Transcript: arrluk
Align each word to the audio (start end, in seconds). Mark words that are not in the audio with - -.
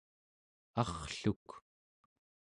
arrluk 0.81 1.47